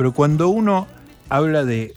[0.00, 0.86] pero cuando uno
[1.28, 1.94] habla de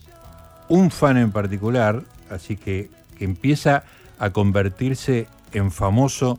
[0.67, 3.85] un fan en particular, así que, que empieza
[4.19, 6.37] a convertirse en famoso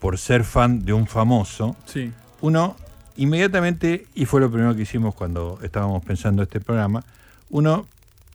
[0.00, 2.10] por ser fan de un famoso, Sí.
[2.40, 2.74] uno
[3.16, 7.04] inmediatamente, y fue lo primero que hicimos cuando estábamos pensando este programa,
[7.48, 7.86] uno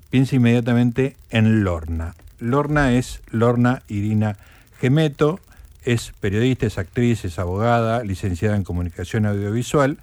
[0.09, 2.15] piensa inmediatamente en Lorna.
[2.39, 4.37] Lorna es Lorna Irina
[4.79, 5.41] Gemeto,
[5.83, 9.97] es periodista, es actriz, es abogada, licenciada en comunicación audiovisual,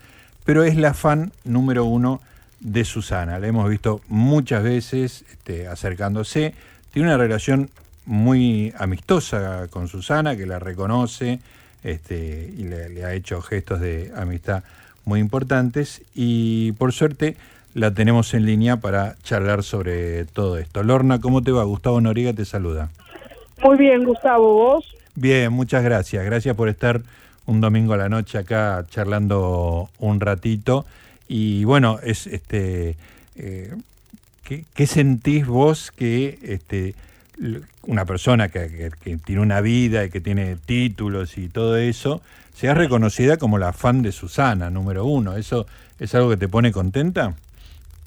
[0.44, 2.35] pero es la fan número uno de
[2.84, 3.38] Susana.
[3.38, 6.54] La hemos visto muchas veces este, acercándose.
[6.92, 7.70] Tiene una relación
[8.04, 11.40] muy amistosa con Susana, que la reconoce
[11.82, 14.62] este, y le, le ha hecho gestos de amistad
[15.04, 16.02] muy importantes.
[16.14, 17.36] Y por suerte
[17.74, 20.82] la tenemos en línea para charlar sobre todo esto.
[20.82, 21.62] Lorna, ¿cómo te va?
[21.64, 22.88] Gustavo Noriega te saluda.
[23.62, 24.96] Muy bien, Gustavo, ¿vos?
[25.14, 26.24] Bien, muchas gracias.
[26.24, 27.02] Gracias por estar
[27.46, 30.84] un domingo a la noche acá charlando un ratito.
[31.28, 32.96] Y bueno, es este
[33.36, 33.74] eh,
[34.74, 36.94] ¿qué, sentís vos que este,
[37.82, 38.90] una persona que
[39.24, 42.22] tiene una vida y que tiene títulos y todo eso,
[42.54, 45.36] sea reconocida como la fan de Susana, número uno?
[45.36, 45.66] ¿Eso
[45.98, 47.34] es algo que te pone contenta?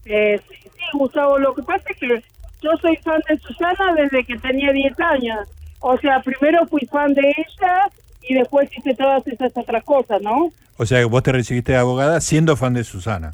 [0.05, 2.23] Eh, sí, sí, Gustavo, lo que pasa es que
[2.61, 5.47] yo soy fan de Susana desde que tenía 10 años.
[5.81, 7.89] O sea, primero fui fan de ella
[8.29, 10.51] y después hice todas esas otras cosas, ¿no?
[10.77, 13.33] O sea, que vos te recibiste de abogada siendo fan de Susana.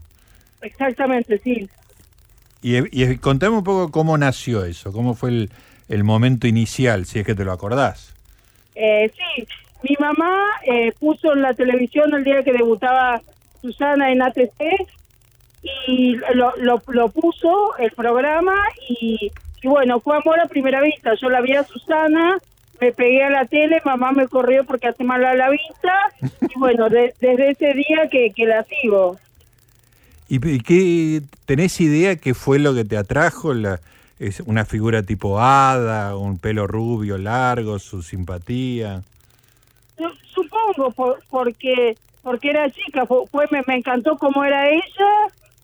[0.61, 1.69] Exactamente, sí.
[2.61, 5.49] Y, y contame un poco cómo nació eso, cómo fue el,
[5.89, 8.13] el momento inicial, si es que te lo acordás.
[8.73, 9.45] Eh, sí,
[9.83, 13.21] mi mamá eh, puso en la televisión el día que debutaba
[13.61, 14.87] Susana en ATC
[15.87, 18.55] y lo, lo, lo puso el programa
[18.87, 19.29] y,
[19.61, 21.15] y bueno, fue amor a primera vista.
[21.15, 22.37] Yo la vi a Susana,
[22.81, 25.93] me pegué a la tele, mamá me corrió porque hace mal a la vista
[26.41, 29.17] y bueno, de- desde ese día que, que la sigo.
[30.27, 33.53] ¿Y, y qué, tenés idea qué fue lo que te atrajo?
[33.53, 33.79] La,
[34.19, 39.01] es una figura tipo hada, un pelo rubio largo, su simpatía.
[40.33, 45.11] Supongo, por- porque porque era chica, fue, fue- me, me encantó cómo era ella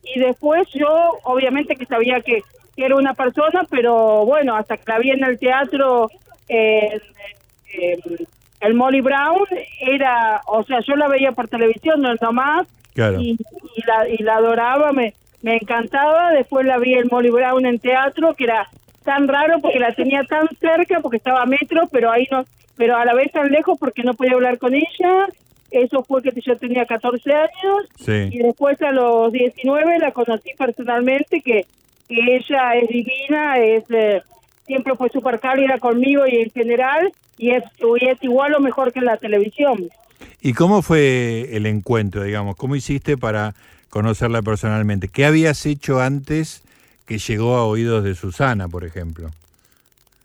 [0.03, 0.87] y después yo
[1.23, 2.43] obviamente que sabía que,
[2.75, 6.07] que era una persona, pero bueno, hasta que la vi en el teatro,
[6.51, 6.99] eh,
[7.73, 7.97] eh,
[8.59, 9.45] el Molly Brown
[9.79, 13.21] era, o sea, yo la veía por televisión, no nomás, Claro.
[13.21, 17.65] y, y la, y la adoraba, me, me encantaba, después la vi el Molly Brown
[17.65, 18.67] en teatro, que era
[19.03, 22.43] tan raro porque la tenía tan cerca, porque estaba a metro, pero ahí no,
[22.75, 25.27] pero a la vez tan lejos porque no podía hablar con ella,
[25.71, 28.37] eso fue que yo tenía 14 años, y Sí.
[28.39, 31.65] después a los 19 la conocí personalmente, que,
[32.09, 34.21] que ella es divina, es eh,
[34.71, 37.63] siempre fue súper cálida conmigo y en general, y es,
[38.01, 39.89] y es igual o mejor que en la televisión.
[40.41, 42.55] ¿Y cómo fue el encuentro, digamos?
[42.55, 43.53] ¿Cómo hiciste para
[43.89, 45.09] conocerla personalmente?
[45.09, 46.63] ¿Qué habías hecho antes
[47.05, 49.29] que llegó a oídos de Susana, por ejemplo?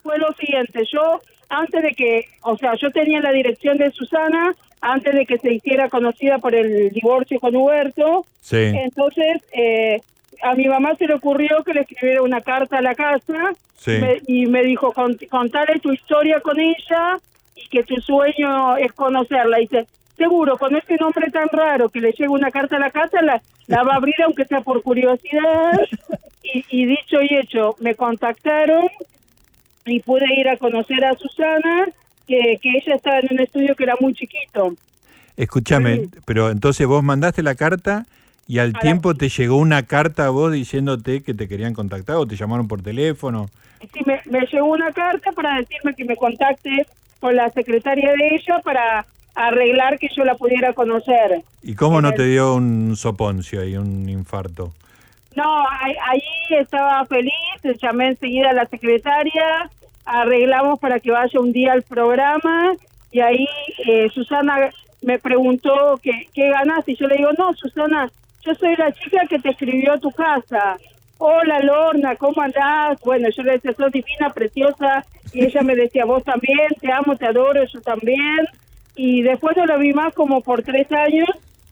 [0.04, 4.54] fue lo siguiente, yo antes de que, o sea, yo tenía la dirección de Susana
[4.80, 8.56] antes de que se hiciera conocida por el divorcio con Huberto, Sí.
[8.58, 10.00] entonces eh,
[10.46, 13.92] a mi mamá se le ocurrió que le escribiera una carta a la casa Sí.
[14.00, 17.18] me- y me dijo, "Cont- contale tu historia con ella
[17.54, 19.58] y que tu sueño es conocerla.
[19.60, 19.86] Y dice,
[20.16, 23.40] seguro, con este nombre tan raro que le llega una carta a la casa, la,
[23.66, 25.80] la va a abrir aunque sea por curiosidad.
[26.42, 28.86] Y, y dicho y hecho, me contactaron
[29.84, 31.86] y pude ir a conocer a Susana,
[32.26, 34.74] que, que ella estaba en un estudio que era muy chiquito.
[35.36, 38.06] Escúchame, pero entonces vos mandaste la carta
[38.48, 42.16] y al la- tiempo te llegó una carta a vos diciéndote que te querían contactar
[42.16, 43.46] o te llamaron por teléfono.
[43.92, 46.86] Sí, me, me llegó una carta para decirme que me contacte
[47.20, 49.04] con la secretaria de ella para
[49.34, 51.42] arreglar que yo la pudiera conocer.
[51.62, 54.72] ¿Y cómo no te dio un soponcio y un infarto?
[55.34, 56.22] No, ahí, ahí
[56.58, 57.32] estaba feliz,
[57.82, 59.70] llamé enseguida a la secretaria,
[60.06, 62.72] arreglamos para que vaya un día al programa
[63.12, 63.46] y ahí
[63.86, 64.70] eh, Susana
[65.02, 68.08] me preguntó que, qué ganas y yo le digo, no, Susana,
[68.46, 70.76] yo soy la chica que te escribió a tu casa.
[71.18, 72.98] Hola Lorna, ¿cómo andás?
[73.04, 77.16] Bueno, yo le decía, sos divina, preciosa, y ella me decía, vos también, te amo,
[77.16, 78.46] te adoro, yo también.
[78.94, 81.28] Y después no la vi más como por tres años,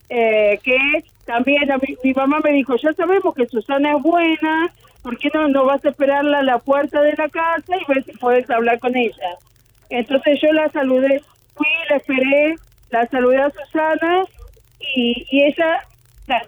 [0.09, 0.79] eh, que
[1.25, 1.63] también
[2.03, 4.73] mi, mamá me dijo, ya sabemos que Susana es buena,
[5.03, 8.05] ¿por qué no, no vas a esperarla a la puerta de la casa y ver
[8.05, 9.39] si puedes hablar con ella?
[9.91, 11.23] Entonces yo la saludé,
[11.55, 12.57] fui, la esperé,
[12.91, 14.25] la saludé a Susana
[14.97, 15.94] y, ella la-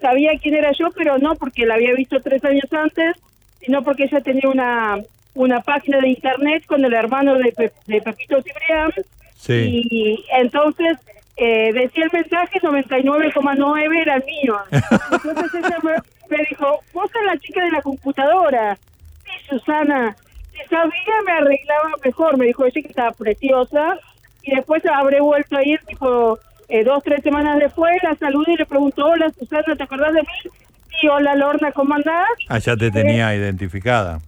[0.01, 3.15] sabía quién era yo, pero no porque la había visto tres años antes,
[3.59, 4.97] sino porque ella tenía una
[5.33, 8.91] una página de internet con el hermano de, Pe- de Pepito Cibrián
[9.35, 9.85] Sí.
[9.91, 10.97] y entonces
[11.35, 14.57] eh, decía el mensaje 99,9 era el mío.
[14.71, 15.91] Entonces ella me,
[16.35, 18.75] me dijo, vos sos la chica de la computadora.
[19.23, 20.15] Sí, Susana,
[20.51, 23.99] si sabía me arreglaba mejor, me dijo ella que estaba preciosa.
[24.41, 28.57] Y después habré vuelto a ir, tipo, eh, dos, tres semanas después, la saludé y
[28.57, 30.51] le preguntó, hola Susana, ¿te acordás de mí?
[30.99, 32.27] Sí, hola Lorna, ¿cómo andás?
[32.49, 34.19] Ah, ya te tenía identificada.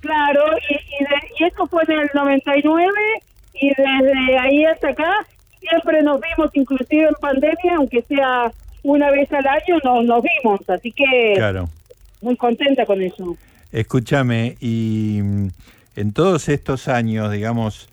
[0.00, 2.92] Claro, y, y, de- y esto fue en el 99
[3.54, 5.10] y desde ahí hasta acá
[5.60, 8.52] siempre nos vimos, inclusive en pandemia, aunque sea
[8.84, 10.60] una vez al año, no, nos vimos.
[10.68, 11.68] Así que Claro.
[12.20, 13.36] muy contenta con eso.
[13.72, 15.48] Escúchame, y mm,
[15.96, 17.88] en todos estos años, digamos,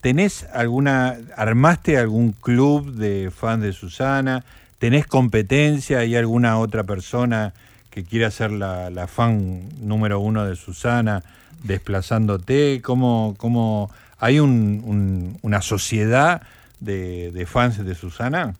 [0.00, 4.44] ¿tenés alguna, armaste algún club de fans de Susana?
[4.78, 5.98] ¿Tenés competencia?
[5.98, 7.52] ¿Hay alguna otra persona
[7.90, 11.22] que quiera ser la, la fan número uno de Susana
[11.64, 12.80] desplazándote?
[12.82, 16.42] ¿Cómo, cómo hay un- un- una sociedad
[16.80, 18.54] de, de fans de Susana?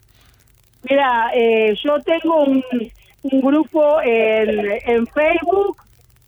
[0.88, 2.64] Mira, eh, yo tengo un,
[3.22, 4.50] grupo en,
[4.86, 5.76] en Facebook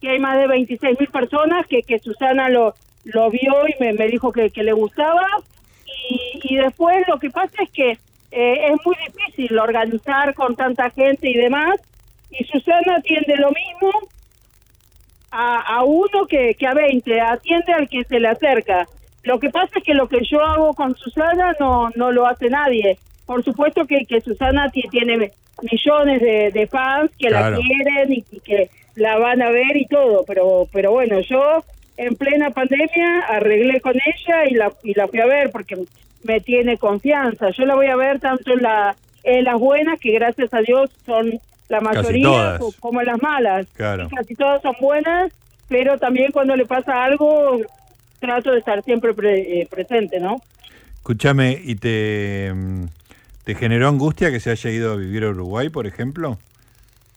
[0.00, 2.74] que hay más de 26 mil personas que, que Susana lo,
[3.04, 5.26] lo vio y me, me dijo que, que le gustaba.
[6.08, 7.90] Y, y después lo que pasa es que
[8.30, 11.76] eh, es muy difícil organizar con tanta gente y demás.
[12.30, 13.90] Y Susana atiende lo mismo
[15.30, 18.86] a, a uno que, que a 20, atiende al que se le acerca.
[19.22, 22.48] Lo que pasa es que lo que yo hago con Susana no, no lo hace
[22.48, 22.98] nadie.
[23.26, 25.32] Por supuesto que, que Susana ti- tiene
[25.62, 27.56] millones de, de fans que Claro.
[27.56, 31.64] la quieren y, y que la van a ver y todo, pero pero bueno, yo
[32.06, 35.76] en plena pandemia arreglé con ella y la, y la fui a ver porque
[36.24, 37.50] me tiene confianza.
[37.50, 38.94] Yo la voy a ver tanto en, la,
[39.24, 41.32] en las buenas, que gracias a Dios son
[41.68, 43.66] la mayoría, como en las malas.
[43.74, 44.08] Claro.
[44.14, 45.32] Casi todas son buenas,
[45.68, 47.60] pero también cuando le pasa algo
[48.20, 50.42] trato de estar siempre pre- eh, presente, ¿no?
[50.96, 52.52] Escúchame, ¿y te,
[53.44, 56.38] te generó angustia que se haya ido a vivir a Uruguay, por ejemplo?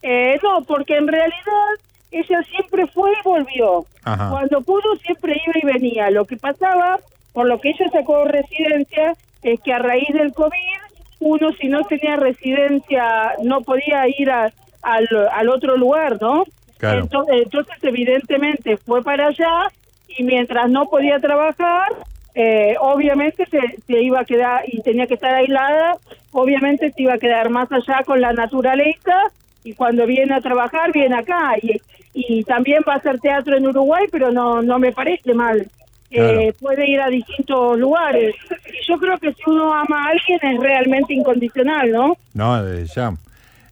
[0.01, 1.75] Eh, no, porque en realidad
[2.19, 3.85] ella siempre fue y volvió.
[4.03, 4.29] Ajá.
[4.29, 6.09] Cuando pudo siempre iba y venía.
[6.09, 6.99] Lo que pasaba,
[7.33, 9.13] por lo que ella sacó residencia,
[9.43, 10.79] es que a raíz del COVID,
[11.19, 14.51] uno si no tenía residencia no podía ir a-
[14.81, 16.43] al, al otro lugar, ¿no?
[16.77, 17.01] Claro.
[17.01, 19.71] Entonces, entonces, evidentemente, fue para allá
[20.17, 21.87] y mientras no podía trabajar,
[22.35, 25.97] eh, obviamente se, se iba a quedar y tenía que estar aislada,
[26.31, 29.15] obviamente se iba a quedar más allá con la naturaleza
[29.63, 31.81] y cuando viene a trabajar viene acá y,
[32.15, 35.69] y también va a hacer teatro en Uruguay, pero no no me parece mal.
[36.11, 38.35] Eh, puede ir a distintos lugares.
[38.67, 42.17] Y yo creo que si uno ama a alguien es realmente incondicional, ¿no?
[42.33, 43.13] No, desde ya.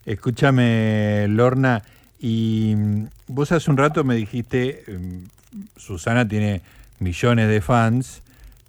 [0.04, 1.82] Escúchame, Lorna,
[2.20, 6.60] y mm, vos hace un rato me dijiste, mm, Susana tiene
[6.98, 8.22] millones de fans,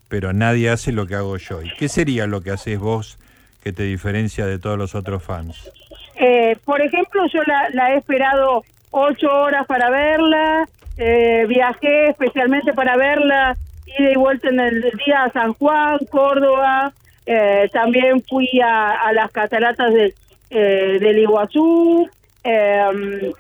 [0.08, 1.62] pero nadie hace lo que hago yo.
[1.62, 3.18] ¿Y qué sería lo que haces vos
[3.62, 5.70] que te diferencia de todos los otros fans?
[6.16, 8.64] Eh, por ejemplo, yo la, la he esperado
[8.96, 15.26] ocho horas para verla, eh, viajé especialmente para verla, ida y vuelta en el día
[15.26, 16.94] a San Juan, Córdoba,
[17.26, 20.16] eh, también fui a, las cataratas de,
[20.50, 22.10] eh, del Iguazú,
[22.44, 23.34] eh,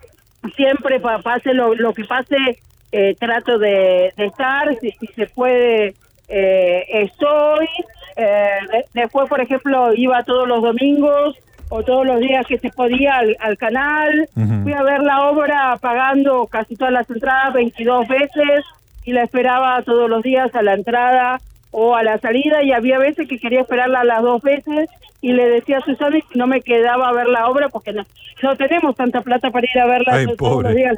[0.58, 2.36] siempre pa- pase lo, lo que pase,
[2.92, 5.96] eh, trato de, estar, si, si se puede,
[6.28, 7.68] eh, estoy.
[8.18, 11.36] De- después, por ejemplo, iba todos los domingos
[11.70, 14.28] o todos los días que se podía al, al canal.
[14.64, 18.64] Fui a ver la obra pagando casi todas las entradas 22 veces
[19.04, 21.40] y la esperaba todos los días a la entrada
[21.72, 24.90] o a la salida y había veces que quería esperarla las dos veces
[25.22, 28.06] y le decía a Susana si no me quedaba a ver la obra porque no,
[28.44, 30.68] no tenemos tanta plata para ir a verla Ay, todos pobre.
[30.70, 30.98] los días.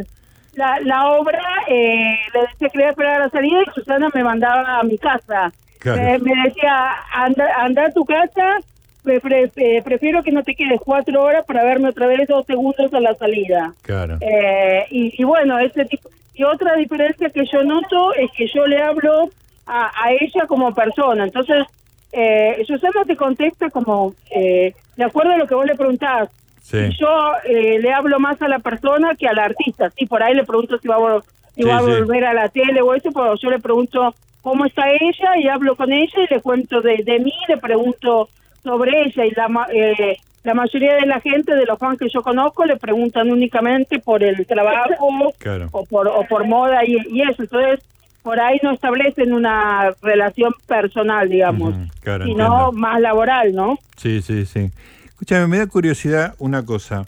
[0.53, 4.23] La, la obra eh, le decía que quería esperar a la salida y Susana me
[4.23, 5.51] mandaba a mi casa.
[5.79, 6.01] Claro.
[6.01, 8.57] Eh, me decía, anda, anda a tu casa,
[9.03, 13.13] prefiero que no te quedes cuatro horas para verme otra vez dos segundos a la
[13.15, 13.73] salida.
[13.81, 14.17] Claro.
[14.21, 16.09] Eh, y, y bueno, ese tipo.
[16.33, 19.29] Y otra diferencia que yo noto es que yo le hablo
[19.65, 21.23] a, a ella como persona.
[21.23, 21.65] Entonces,
[22.11, 26.29] eh, Susana te contesta como, eh, de acuerdo a lo que vos le preguntás.
[26.61, 26.89] Sí.
[26.99, 29.89] Yo eh, le hablo más a la persona que al artista.
[29.97, 31.21] Sí, por ahí le pregunto si va a,
[31.55, 31.85] si Sí, va a sí.
[31.87, 35.75] volver a la tele o eso, pero yo le pregunto cómo está ella y hablo
[35.75, 38.29] con ella y le cuento de, de mí, le pregunto
[38.63, 42.21] sobre ella y la, eh, la mayoría de la gente, de los fans que yo
[42.21, 45.69] conozco, le preguntan únicamente por el trabajo Claro.
[45.71, 47.43] o por o por moda y, y eso.
[47.43, 47.79] Entonces,
[48.23, 52.71] por ahí no establecen una relación personal, digamos, Ujú, claro, sino entiendo.
[52.73, 53.77] más laboral, ¿no?
[53.95, 54.69] Sí, sí, sí.
[55.05, 57.05] Escúchame, me da curiosidad una cosa.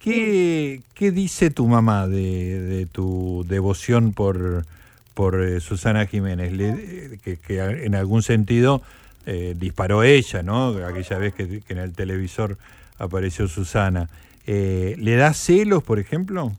[0.00, 4.64] ¿Qué, qué dice tu mamá de, de tu devoción por,
[5.14, 6.52] por eh, Susana Jiménez?
[6.52, 8.82] Le- eh, que, que en algún sentido
[9.26, 10.68] eh, disparó ella, ¿no?
[10.86, 12.56] Aquella vez que, que en el televisor
[12.98, 14.08] apareció Susana.
[14.46, 16.52] eh, ¿le da celos, por ejemplo?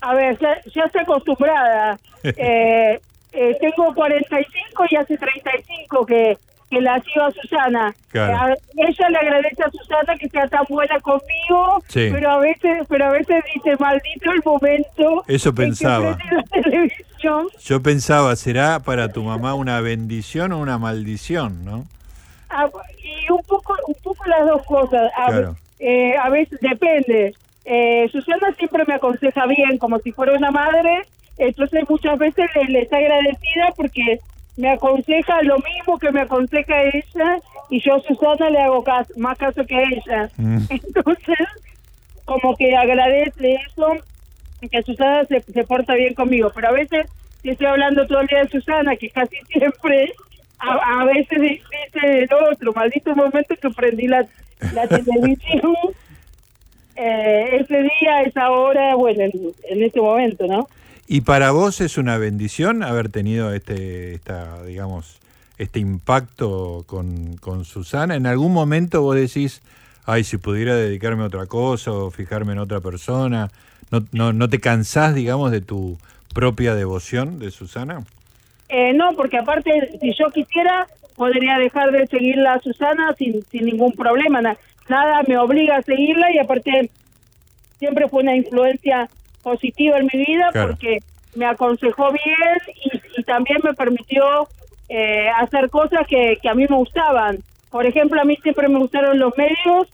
[0.00, 1.98] A ver, ya, ya estoy acostumbrada.
[2.22, 3.00] eh,
[3.32, 6.38] eh, tengo 45 y hace 35 que,
[6.70, 7.94] que la sigo a Susana.
[8.10, 8.54] Claro.
[8.76, 12.08] Ella le agradece a Susana que sea tan buena conmigo, Sí.
[12.10, 16.16] pero a veces pero a veces dice, maldito el momento Eso en que pensaba.
[16.16, 17.48] prendí la televisión.
[17.64, 21.86] Yo pensaba, ¿será para tu mamá una bendición o una maldición, no?
[22.50, 22.68] Ah,
[23.02, 25.10] y un poco un poco las dos cosas.
[25.16, 25.56] A, Claro.
[25.78, 27.34] eh, a veces depende.
[27.64, 31.02] Eh, Susana siempre me aconseja bien como si fuera una madre.
[31.36, 34.18] Entonces muchas veces le, le está agradecida porque
[34.56, 37.38] me aconseja lo mismo que me aconseja ella
[37.70, 40.30] y yo a Susana le hago cas- más caso que a ella.
[40.36, 40.58] Mm.
[40.70, 41.38] entonces
[42.24, 43.92] como que agradece eso
[44.70, 46.50] que Susana se, se porta bien conmigo.
[46.54, 47.06] Pero a veces
[47.42, 50.12] si estoy hablando todo el día de Susana que casi siempre
[50.58, 51.60] a, a veces di-
[51.92, 54.26] dice el otro maldito momento que prendí la,
[54.74, 55.62] la televisión
[56.96, 59.32] eh, ese día esa hora bueno en,
[59.70, 60.68] en ese momento no
[61.10, 65.16] ¿Y para vos es una bendición haber tenido este, esta, digamos,
[65.56, 68.14] este impacto con, con Susana?
[68.14, 69.62] ¿En algún momento vos decís,
[70.04, 73.50] ay, si pudiera dedicarme a otra cosa o fijarme en otra persona?
[73.90, 75.96] ¿No, no, no te cansás, digamos, de tu
[76.34, 78.04] propia devoción de Susana?
[78.68, 83.64] Eh, no, porque aparte, si yo quisiera, podría dejar de seguirla a Susana sin, sin
[83.66, 84.42] ningún problema.
[84.42, 84.58] Na-
[84.88, 86.90] nada me obliga a seguirla y aparte
[87.78, 89.08] siempre fue una influencia
[89.42, 90.68] positiva en mi vida Claro.
[90.70, 90.98] porque
[91.34, 94.48] me aconsejó bien y, y también me permitió
[94.88, 97.38] eh, hacer cosas que, que a mí me gustaban.
[97.70, 99.88] Por ejemplo, a mí siempre me gustaron los medios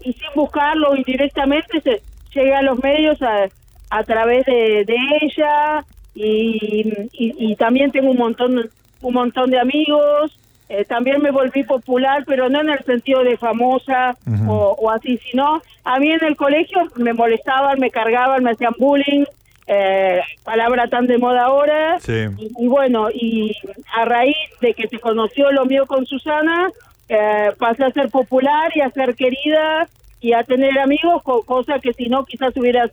[0.00, 2.02] y sin buscarlo indirectamente se,
[2.34, 3.48] llegué a los medios a,
[3.90, 8.70] a través de, de ella y, y, y también tengo un montón
[9.02, 10.36] un montón de amigos.
[10.72, 14.16] Eh, también me volví popular pero no en el sentido de famosa
[14.48, 18.74] o, o así sino a mí en el colegio me molestaban me cargaban me hacían
[18.78, 19.24] bullying
[19.66, 21.98] eh, palabra tan de moda ahora.
[22.00, 22.26] Sí.
[22.38, 23.52] y, y bueno, y
[23.92, 26.70] a raíz de que se conoció lo mío con Susana,
[27.08, 29.88] eh, pasé a ser popular y a ser querida
[30.20, 32.86] y a tener amigos, co- cosa que si no quizás hubiera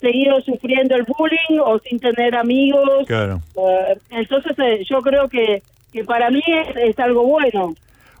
[0.00, 3.06] seguido sufriendo el bullying o sin tener amigos.
[3.06, 3.40] Claro.
[3.56, 5.62] Eh, entonces eh, yo creo que,
[5.92, 7.74] que para mí es, es algo bueno.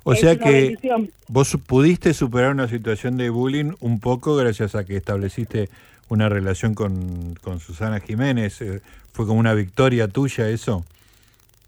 [0.04, 1.10] O Es sea que bendición.
[1.28, 5.68] vos pudiste superar una situación de bullying un poco gracias a que estableciste
[6.08, 8.60] una relación con, con Susana Jiménez.
[8.62, 8.80] Eh,
[9.12, 10.84] ¿Fue como una victoria tuya eso?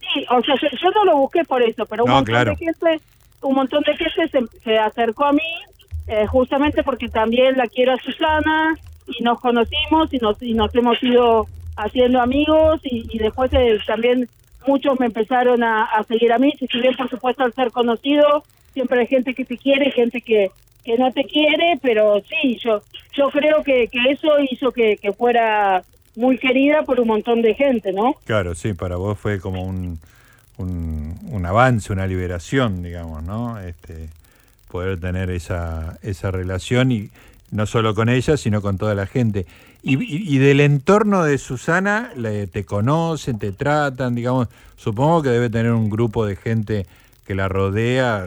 [0.01, 2.51] Sí, o sea, yo, yo no lo busqué por eso, pero un No, montón claro.
[2.53, 3.01] de gente,
[3.43, 5.43] un montón de gente se, se acercó a mí,
[6.07, 8.75] eh, justamente porque también la quiero a Susana
[9.19, 14.29] y nos conocimos y nos y nos hemos ido haciendo amigos y, después eh, también
[14.67, 19.01] muchos me empezaron a, seguir a mí, si bien por supuesto al ser conocido siempre
[19.01, 20.51] hay gente que te quiere, gente que
[20.85, 25.13] que no te quiere, pero sí, yo yo creo que, que eso hizo que, que
[25.13, 25.83] fuera
[26.17, 28.15] muy querida por un montón de gente, ¿no?
[28.25, 29.99] Claro, sí, para vos fue como un,
[30.57, 33.59] un, un avance, una liberación, digamos, ¿no?
[33.61, 34.09] Este,
[34.71, 37.11] poder tener esa, esa relación y
[37.51, 39.47] no solo con ella, sino con toda la gente.
[39.83, 45.31] Y, y- y del entorno de Susana, le- te conocen, te tratan, digamos, supongo que
[45.31, 46.87] debe tener un grupo de gente
[47.27, 48.27] que la rodea,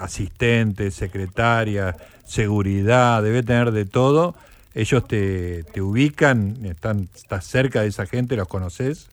[0.00, 4.34] asistentes, secretarias, seguridad, debe tener de todo.
[4.74, 9.08] Ellos te, te ubican, están, estás cerca de esa gente, los conoces.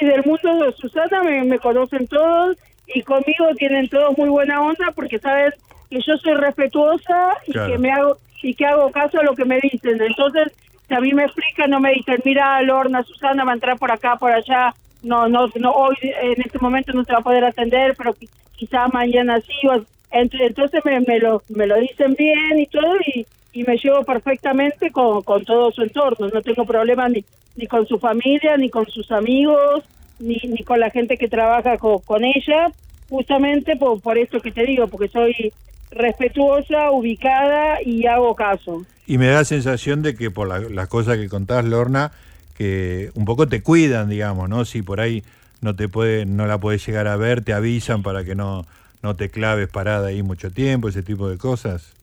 [0.00, 2.56] y del mundo de Susana me, me conocen todos
[2.86, 5.54] y conmigo tienen todos muy buena onda porque sabes
[5.90, 7.72] que yo soy respetuosa y Claro.
[7.72, 10.00] que me hago y que hago caso a lo que me dicen.
[10.00, 10.52] Entonces,
[10.88, 13.90] si a mí me explican, no me dicen, mira, Lorna, Susana va a entrar por
[13.90, 14.74] acá, por allá.
[15.02, 18.30] No, no, no hoy en este momento no se va a poder atender, pero qui-
[18.52, 19.66] quizá mañana sí.
[19.68, 23.26] o- ent- Entonces me, me lo me lo dicen bien y todo y,
[23.64, 26.28] me llevo perfectamente con, con todo su entorno.
[26.28, 29.84] No tengo problema ni, ni con su familia, ni con sus amigos,
[30.18, 32.72] ni, ni con la gente que trabaja co- con ella,
[33.08, 35.52] justamente por, por esto que te digo, porque soy
[35.90, 38.84] respetuosa, ubicada y hago caso.
[39.06, 42.12] Y me da la sensación de que por la- las cosas que contás, Lorna,
[42.56, 44.64] que un poco te cuidan, digamos, ¿no?
[44.64, 45.22] Si por ahí
[45.60, 48.66] no te puede, no la puedes llegar a ver, te avisan para que no,
[49.02, 51.94] no te claves parada ahí mucho tiempo, ese tipo de cosas.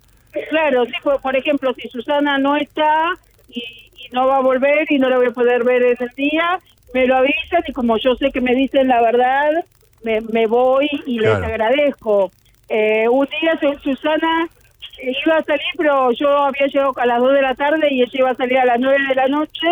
[0.49, 4.85] Claro, sí, por, por ejemplo, si Susana no está y, y no va a volver
[4.89, 6.59] y no la voy a poder ver en el día,
[6.93, 9.51] me lo avisan y como yo sé que me dicen la verdad,
[10.03, 12.31] me, me voy y les agradezco.
[12.69, 14.47] Eh, un día Su- Susana
[15.01, 18.11] iba a salir, pero yo había llegado a las 2 de la tarde y ella
[18.13, 19.67] iba a salir a las 9 de la noche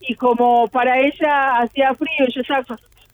[0.00, 2.64] y como para ella hacía frío, yo estaba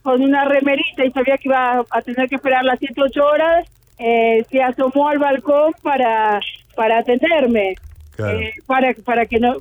[0.02, 3.66] con- una remerita y sabía que iba a tener que esperar las 7, 8 horas,
[3.98, 6.40] eh, se asomó al balcón para,
[6.76, 7.78] para atenderme.
[8.40, 9.56] eh, para, para que no,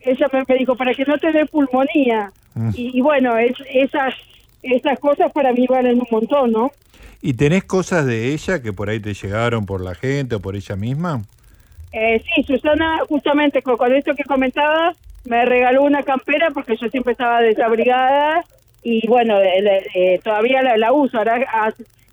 [0.00, 2.30] ella me dijo, para que no te dé pulmonía.
[2.54, 2.70] Mm.
[2.74, 4.12] Y, bueno, es, esas,
[4.62, 6.72] esas cosas para mí valen un montón, ¿no?
[7.26, 10.54] ¿Y tenés cosas de ella que por ahí te llegaron por la gente o por
[10.54, 11.22] ella misma?
[11.90, 14.92] Eh, sí, Susana, justamente con, esto que comentaba,
[15.24, 18.44] me regaló una campera porque yo siempre estaba desabrigada
[18.84, 19.40] y bueno,
[20.22, 21.18] todavía la, uso.
[21.18, 21.44] Ahora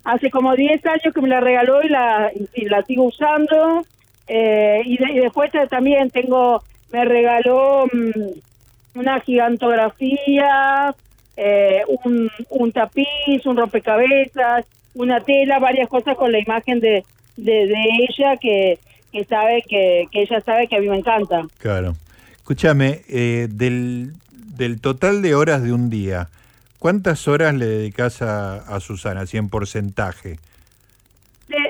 [0.02, 3.86] hace, como 10 años que me la regaló y la, y la sigo usando.
[4.26, 10.92] Eh, y, después también tengo, me regaló mm, una gigantografía,
[11.36, 17.04] eh, un, un tapiz, un rompecabezas, una tela, varias cosas con la imagen de,
[17.36, 17.74] de,
[18.08, 18.78] ella que,
[19.12, 21.42] que sabe que, que ella sabe que a mí me encanta.
[21.58, 21.94] Claro.
[22.36, 26.28] Escúchame, eh, del, del total de horas de un día,
[26.78, 30.38] ¿cuántas horas le dedicas a, a Susana, así en porcentaje?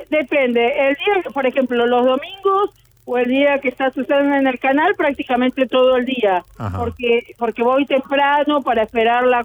[0.09, 0.89] depende.
[0.89, 2.71] El día, por ejemplo, los domingos
[3.05, 6.45] o el día que está Susana en el canal, prácticamente todo el día.
[6.77, 9.45] Porque porque voy temprano para esperarla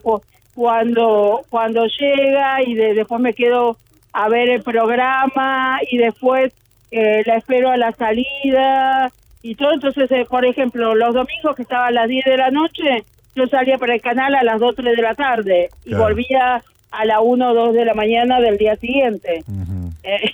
[0.60, 3.78] cuando cuando llega y después me quedo
[4.12, 6.52] a ver el programa y después
[6.92, 9.10] eh, la espero a la salida
[9.42, 9.72] y todo.
[9.72, 13.48] Entonces, eh, por ejemplo, los domingos que estaba a las 10 de la noche, yo
[13.48, 16.62] salía para el canal a las 2, 3 de la tarde y volvía
[16.92, 19.46] a la 1 o 2 de la mañana del día siguiente.
[20.04, 20.32] eh,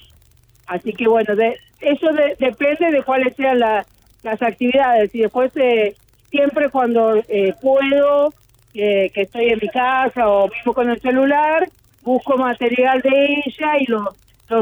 [0.66, 2.08] Así que bueno, de, eso
[2.40, 5.94] depende de cuáles sean las actividades y después eh,
[6.32, 8.34] siempre cuando eh, puedo,
[8.76, 11.68] eh, que estoy en mi casa o mismo con el celular,
[12.04, 14.14] busco material de ella y lo,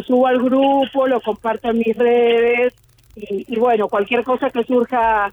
[0.04, 2.74] subo al grupo, lo comparto en mis redes
[3.16, 5.32] y, bueno, cualquier cosa que surja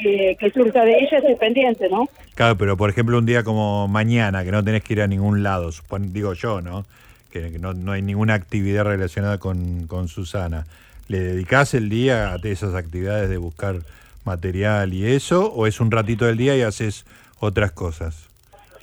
[0.00, 2.08] que surja de ella es pendiente, ¿no?
[2.36, 5.42] Claro, pero por ejemplo un día como mañana, que no tenés que ir a ningún
[5.42, 5.70] lado,
[6.12, 6.84] digo yo, ¿no?
[7.30, 10.66] que, no, no, hay ninguna actividad relacionada con, con Susana.
[11.08, 13.80] ¿Le dedicás el día a esas actividades de buscar
[14.24, 15.52] material y eso?
[15.52, 17.06] ¿O es un ratito del día y haces
[17.40, 18.28] otras cosas?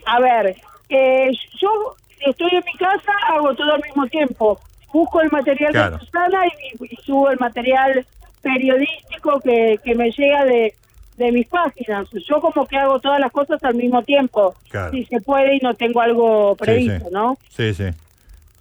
[0.06, 0.56] A ver,
[0.90, 1.96] eh, yo
[2.26, 4.60] estoy en mi casa, hago todo al mismo tiempo.
[4.94, 8.06] Busco el material de Susana y, subo el material
[8.42, 10.74] periodístico que, que me llega de,
[11.18, 12.08] de mis páginas.
[12.28, 14.56] Yo como que hago todas las cosas al mismo tiempo,
[14.92, 17.38] si se puede y no tengo algo previsto, ¿no?
[17.50, 17.86] Sí, sí.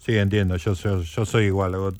[0.05, 1.93] Sí, entiendo, yo soy, yo soy igual, hago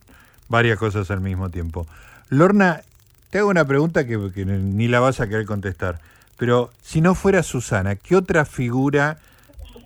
[0.49, 1.87] varias cosas al mismo tiempo.
[2.29, 2.83] Lorna,
[3.31, 6.01] te hago una pregunta que, ni la vas a querer contestar,
[6.37, 9.19] pero si no fuera Susana, ¿qué otra figura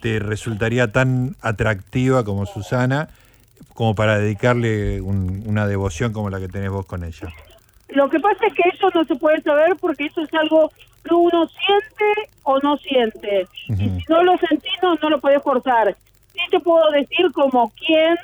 [0.00, 3.08] te resultaría tan atractiva como Susana
[3.74, 7.28] como para dedicarle una devoción como la que tenés vos con ella?
[7.88, 10.70] Lo que pasa es que eso no se puede saber porque eso es algo
[11.04, 13.46] que uno siente o no siente.
[13.68, 15.96] Y si no lo sentís, no, no lo podés forzar
[16.38, 18.16] sí te puedo decir como quién,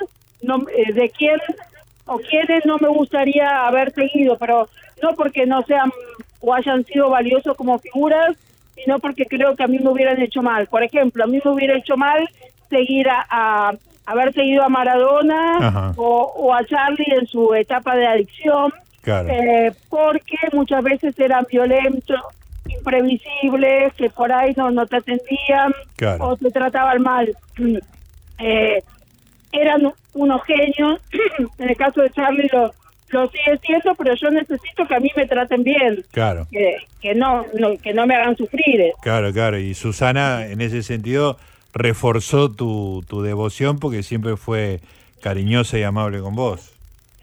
[0.42, 1.38] no, eh, de quién
[2.06, 4.68] o quiénes no me gustaría haber seguido, pero
[5.02, 5.90] no porque no sean
[6.44, 8.37] o hayan sido valiosos como figuras,
[8.74, 10.66] sino porque creo que a mí me hubieran hecho mal.
[10.66, 12.28] Por ejemplo, a mí me hubiera hecho mal
[12.68, 13.72] seguir a,
[14.07, 18.72] haber seguido a Maradona o, a Charlie en su etapa de adicción,
[19.07, 22.20] eh, porque muchas veces eran violentos,
[22.66, 25.72] imprevisibles, que por ahí no, no te atendían
[26.18, 27.35] o te trataban mal
[28.38, 28.83] eh,
[29.52, 31.00] eran unos genios.
[31.59, 32.74] en el caso de Charlie lo,
[33.14, 36.05] lo sigue siendo, pero yo necesito que a mí me traten bien.
[36.11, 36.46] Claro.
[36.50, 37.44] Que, que no,
[37.83, 38.92] que no me hagan sufrir.
[39.03, 39.59] Claro, claro.
[39.59, 41.38] Y Susana, en ese sentido,
[41.72, 44.81] reforzó tu, tu devoción porque siempre fue
[45.20, 46.72] cariñosa y amable con vos.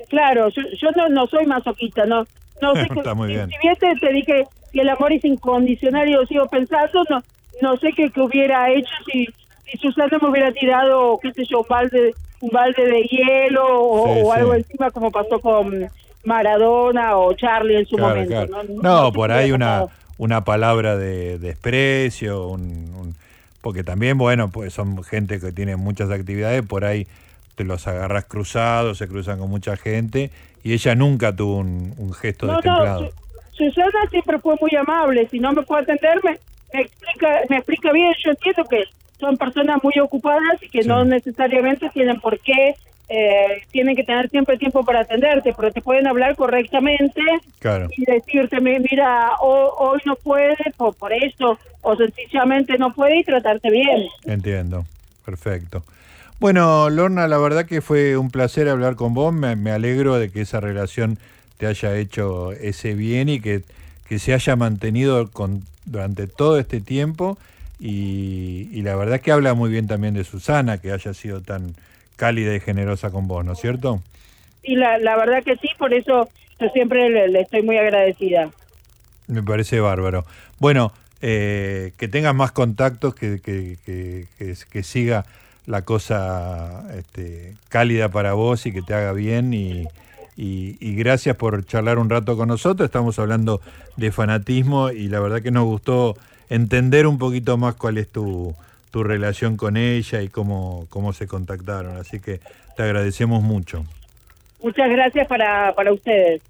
[0.09, 2.25] Claro, yo, yo no, no soy masoquista, no.
[2.61, 3.49] No sé Está muy bien.
[3.49, 7.23] Si, bien te, dije que el amor es incondicional y lo sigo pensando, no,
[7.61, 9.27] no sé qué, qué hubiera hecho si
[9.71, 14.31] si Susana me hubiera tirado, qué sé yo, un balde, un balde de hielo o,
[14.33, 15.87] algo encima como pasó con
[16.23, 18.47] Maradona o Charlie en su momento.
[18.81, 19.85] No, por ahí una,
[20.17, 23.15] una palabra de desprecio, un,
[23.61, 27.07] porque también, bueno, pues son gente que tiene muchas actividades, por ahí
[27.55, 30.31] te los agarras cruzados, se cruzan con mucha gente,
[30.63, 33.09] y ella nunca tuvo un, gesto de destemplado.
[33.51, 36.39] Susana siempre fue muy amable, si no me puede atenderme,
[36.73, 38.83] me explica, me explica bien, yo entiendo que
[39.21, 42.75] son personas muy ocupadas y que no necesariamente tienen por qué,
[43.07, 47.21] eh, tienen que tener siempre tiempo para atenderte, pero te pueden hablar correctamente
[47.95, 53.69] y decirte, mira, hoy no puede por, por esto, o sencillamente no puede y tratarte
[53.69, 54.07] bien.
[54.25, 54.85] Entiendo,
[55.25, 55.83] perfecto.
[56.39, 60.31] Bueno, Lorna, la verdad que fue un placer hablar con vos, me, me alegro de
[60.31, 61.19] que esa relación
[61.57, 63.61] te haya hecho ese bien y que,
[64.07, 67.37] que se haya mantenido con, durante todo este tiempo
[67.83, 71.73] y, la verdad que habla muy bien también de Susana, que haya sido tan
[72.15, 74.03] cálida y generosa con vos, ¿no es cierto?
[74.61, 78.51] Sí, la, la verdad que sí, por eso yo siempre le, estoy muy agradecida.
[79.27, 80.25] Me parece bárbaro.
[80.59, 80.91] Bueno,
[81.21, 84.27] eh, que tengas más contactos, que, que, que,
[84.69, 85.25] que siga
[85.65, 89.87] la cosa este, cálida para vos y que te haga bien y,
[90.37, 92.85] y, gracias por charlar un rato con nosotros.
[92.85, 93.61] Estamos hablando
[93.97, 96.15] de fanatismo y la verdad que nos gustó
[96.49, 98.55] entender un poquito más cuál es tu,
[98.91, 101.97] tu relación con ella y cómo, cómo se contactaron.
[101.97, 102.39] Así que
[102.75, 103.85] te agradecemos mucho.
[104.61, 106.41] Muchas gracias para, para ustedes.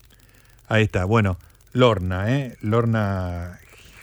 [0.68, 1.06] Ahí está.
[1.06, 1.38] Bueno,
[1.74, 2.58] Lorna, ¿eh?
[2.62, 3.60] Lorna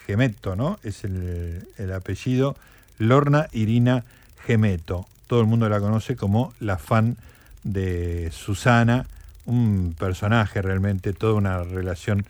[0.06, 0.78] Gemeto, ¿no?
[0.82, 2.56] Es el, el apellido.
[2.98, 4.04] Lorna Irina
[4.44, 5.06] Gemeto.
[5.26, 7.16] Todo el mundo la conoce como la fan
[7.64, 9.06] de Susana,
[9.48, 12.24] un personaje realmente, toda una relación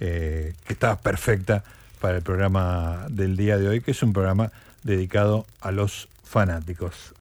[0.00, 1.64] eh, que estaba perfecta
[2.00, 4.52] para el programa del día de hoy, que es un programa
[4.84, 7.14] dedicado a los fanáticos.